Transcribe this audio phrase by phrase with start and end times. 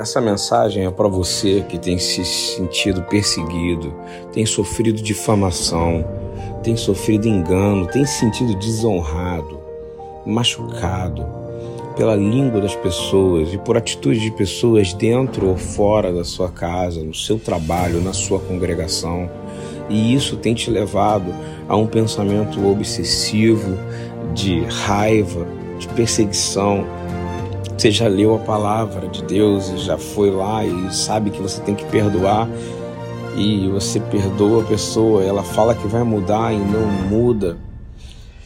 [0.00, 3.94] essa mensagem é para você que tem se sentido perseguido,
[4.32, 6.02] tem sofrido difamação,
[6.62, 9.60] tem sofrido engano, tem se sentido desonrado,
[10.24, 11.26] machucado
[11.96, 17.04] pela língua das pessoas e por atitudes de pessoas dentro ou fora da sua casa,
[17.04, 19.30] no seu trabalho, na sua congregação.
[19.90, 21.30] E isso tem te levado
[21.68, 23.76] a um pensamento obsessivo
[24.32, 25.46] de raiva,
[25.78, 26.86] de perseguição.
[27.80, 31.62] Você já leu a palavra de Deus e já foi lá e sabe que você
[31.62, 32.46] tem que perdoar
[33.34, 37.56] e você perdoa a pessoa, ela fala que vai mudar e não muda.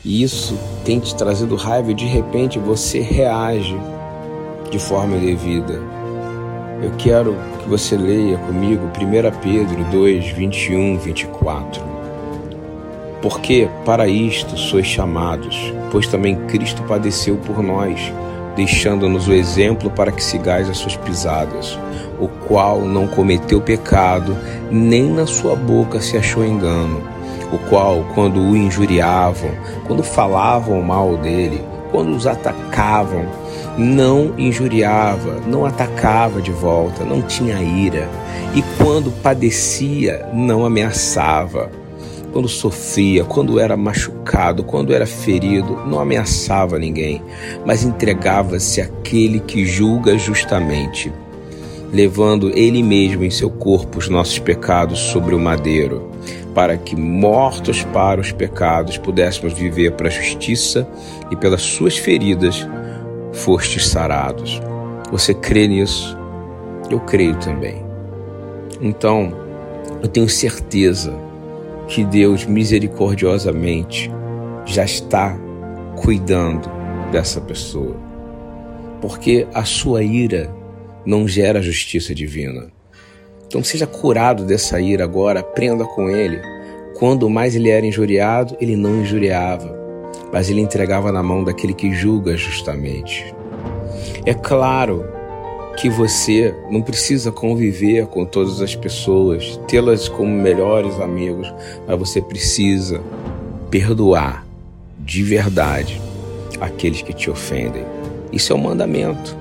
[0.05, 3.77] E isso tem te trazido raiva e de repente você reage
[4.71, 5.83] de forma indevida.
[6.81, 8.91] Eu quero que você leia comigo 1
[9.41, 11.83] Pedro 2, 21, 24.
[13.21, 18.13] Porque para isto sois chamados, pois também Cristo padeceu por nós,
[18.57, 21.79] deixando-nos o exemplo para que sigais as suas pisadas,
[22.21, 24.37] o qual não cometeu pecado,
[24.71, 27.03] nem na sua boca se achou engano,
[27.53, 29.51] o qual, quando o injuriavam,
[29.87, 33.25] quando falavam mal dele, quando os atacavam,
[33.79, 38.09] não injuriava, não atacava de volta, não tinha ira,
[38.55, 41.71] e quando padecia, não ameaçava.
[42.35, 47.23] Quando sofria, quando era machucado, quando era ferido, não ameaçava ninguém,
[47.65, 51.13] mas entregava-se àquele que julga justamente,
[51.93, 56.11] levando ele mesmo em seu corpo os nossos pecados sobre o madeiro,
[56.53, 60.89] para que, mortos para os pecados, pudéssemos viver para a justiça
[61.31, 62.67] e pelas suas feridas
[63.33, 64.61] fostes sarados.
[65.13, 66.19] Você crê nisso?
[66.91, 67.81] Eu creio também.
[68.81, 69.33] Então,
[70.03, 71.15] eu tenho certeza
[71.89, 74.11] que Deus misericordiosamente
[74.65, 75.37] já está
[76.03, 76.71] cuidando
[77.11, 77.97] dessa pessoa.
[79.01, 80.55] Porque a sua ira
[81.05, 82.73] não gera justiça divina.
[83.47, 86.41] Então seja curado dessa ira agora, aprenda com ele.
[86.99, 89.85] Quando mais ele era injuriado, ele não injuriava
[90.35, 93.33] mas ele entregava na mão daquele que julga justamente.
[94.27, 95.07] É claro
[95.77, 101.53] que você não precisa conviver com todas as pessoas, tê-las como melhores amigos,
[101.87, 103.01] mas você precisa
[103.71, 104.47] perdoar
[105.01, 106.01] de verdade
[106.61, 107.85] aqueles que te ofendem.
[108.33, 109.37] Isso é um mandamento.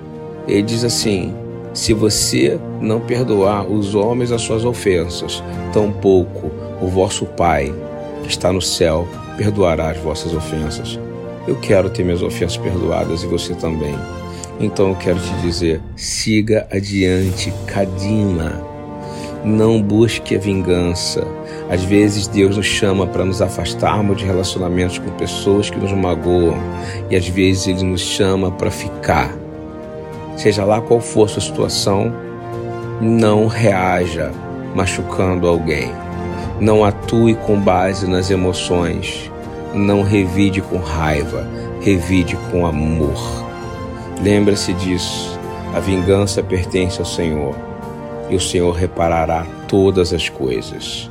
[0.48, 1.34] Ele diz assim:
[1.74, 6.52] se você não perdoar os homens as suas ofensas, tampouco
[6.82, 7.74] o vosso Pai
[8.24, 9.08] que está no céu
[9.38, 11.00] perdoará as vossas ofensas.
[11.48, 13.96] Eu quero ter minhas ofensas perdoadas e você também.
[14.60, 18.74] Então eu quero te dizer: siga adiante, Kadima.
[19.44, 21.28] Não busque a vingança.
[21.70, 26.58] Às vezes Deus nos chama para nos afastarmos de relacionamentos com pessoas que nos magoam,
[27.10, 29.36] e às vezes Ele nos chama para ficar.
[30.38, 32.14] Seja lá qual for a sua situação,
[33.02, 34.32] não reaja
[34.76, 35.92] machucando alguém.
[36.60, 39.30] Não atue com base nas emoções.
[39.74, 41.48] Não revide com raiva,
[41.82, 43.18] revide com amor.
[44.22, 45.40] Lembra-se disso.
[45.74, 47.56] A vingança pertence ao Senhor
[48.30, 51.10] e o Senhor reparará todas as coisas.